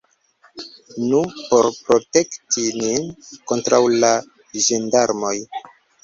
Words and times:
Nu, 1.09 1.17
por 1.49 1.67
protekti 1.89 2.63
nin 2.77 3.05
kontraŭ 3.51 3.81
la 4.05 4.09
ĝendarmoj! 4.69 5.35